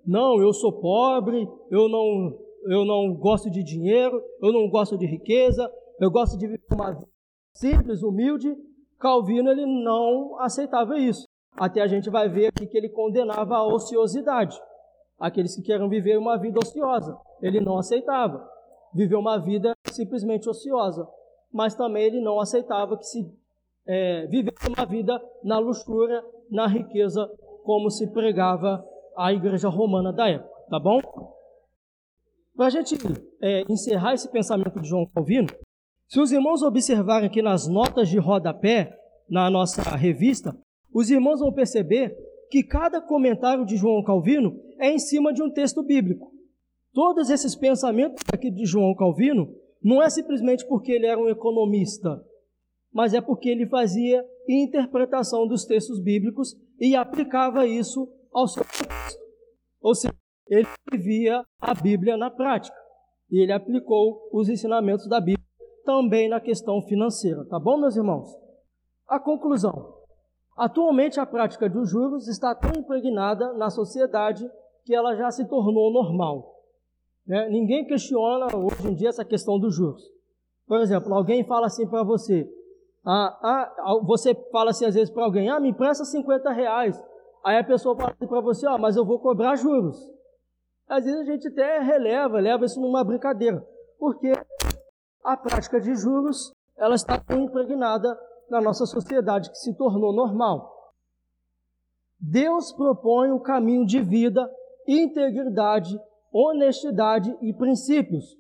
[0.08, 5.06] Não, eu sou pobre, eu não, eu não gosto de dinheiro, eu não gosto de
[5.06, 7.08] riqueza, eu gosto de viver uma vida
[7.54, 8.56] simples, humilde.
[8.98, 11.28] Calvino ele não aceitava isso.
[11.56, 14.60] Até a gente vai ver aqui que ele condenava a ociosidade
[15.22, 17.16] aqueles que querem viver uma vida ociosa.
[17.42, 18.50] Ele não aceitava
[18.92, 21.08] viver uma vida simplesmente ociosa,
[21.54, 23.32] mas também ele não aceitava que se
[23.86, 27.30] é, vivesse uma vida na luxúria, na riqueza,
[27.64, 28.84] como se pregava
[29.16, 31.00] a igreja romana da época, tá bom?
[32.56, 32.96] Para a gente
[33.42, 35.48] é, encerrar esse pensamento de João Calvino,
[36.08, 38.98] se os irmãos observarem aqui nas notas de rodapé,
[39.30, 40.54] na nossa revista,
[40.94, 42.16] os irmãos vão perceber
[42.50, 46.32] que cada comentário de João Calvino é em cima de um texto bíblico.
[46.94, 49.48] Todos esses pensamentos aqui de João Calvino
[49.82, 52.22] não é simplesmente porque ele era um economista,
[52.94, 59.20] mas é porque ele fazia interpretação dos textos bíblicos e aplicava isso ao seu texto.
[59.80, 60.14] Ou seja,
[60.48, 60.68] ele
[60.98, 62.76] via a Bíblia na prática
[63.30, 65.46] e ele aplicou os ensinamentos da Bíblia
[65.86, 67.46] também na questão financeira.
[67.46, 68.28] Tá bom, meus irmãos?
[69.08, 70.01] A conclusão.
[70.58, 74.50] Atualmente, a prática dos juros está tão impregnada na sociedade
[74.84, 76.56] que ela já se tornou normal.
[77.26, 77.50] Né?
[77.50, 80.04] Ninguém questiona hoje em dia essa questão dos juros.
[80.68, 82.50] Por exemplo, alguém fala assim para você,
[83.06, 87.02] ah, ah, você fala assim às vezes para alguém, ah, me empresta 50 reais.
[87.44, 89.98] Aí a pessoa fala assim para você, ah, mas eu vou cobrar juros.
[90.88, 93.66] Às vezes a gente até releva, leva isso numa brincadeira,
[93.98, 94.32] porque
[95.24, 98.18] a prática de juros ela está tão impregnada
[98.52, 100.70] na nossa sociedade que se tornou normal.
[102.20, 104.48] Deus propõe um caminho de vida,
[104.86, 105.98] integridade,
[106.32, 108.38] honestidade e princípios.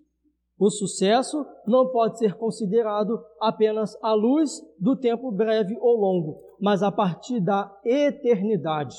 [0.60, 6.84] O sucesso não pode ser considerado apenas à luz do tempo breve ou longo, mas
[6.84, 8.96] a partir da eternidade.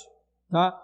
[0.50, 0.76] Tá?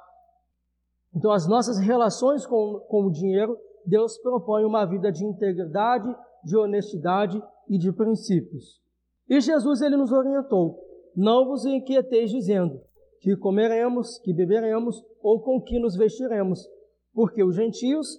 [1.16, 6.14] Então, as nossas relações com, com o dinheiro, Deus propõe uma vida de integridade,
[6.45, 8.81] de honestidade e de princípios.
[9.29, 10.79] E Jesus ele nos orientou:
[11.14, 12.81] não vos inquieteis dizendo
[13.20, 16.66] que comeremos, que beberemos ou com que nos vestiremos,
[17.12, 18.18] porque os gentios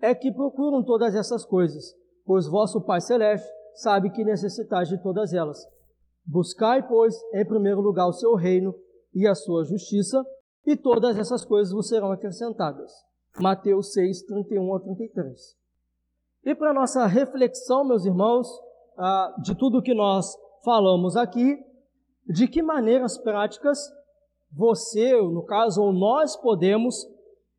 [0.00, 1.94] é que procuram todas essas coisas,
[2.24, 5.58] pois vosso Pai Celeste sabe que necessitais de todas elas.
[6.24, 8.74] Buscai, pois, em primeiro lugar o seu reino
[9.14, 10.24] e a sua justiça,
[10.66, 12.92] e todas essas coisas vos serão acrescentadas.
[13.40, 15.56] Mateus 6, 31 a 33.
[16.44, 18.48] E para nossa reflexão, meus irmãos,
[18.96, 20.34] ah, de tudo que nós
[20.68, 21.58] falamos aqui,
[22.26, 23.78] de que maneiras práticas
[24.52, 26.94] você, no caso, ou nós podemos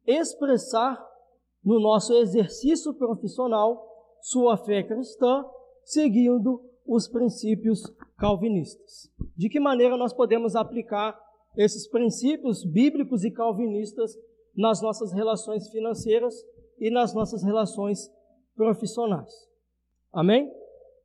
[0.06, 1.04] expressar
[1.66, 3.84] no nosso exercício profissional
[4.22, 5.44] sua fé cristã,
[5.84, 7.82] seguindo os princípios
[8.16, 9.10] calvinistas.
[9.36, 11.20] De que maneira nós podemos aplicar
[11.58, 14.16] esses princípios bíblicos e calvinistas
[14.56, 16.36] nas nossas relações financeiras
[16.78, 18.08] e nas nossas relações
[18.56, 19.34] profissionais?
[20.14, 20.59] Amém?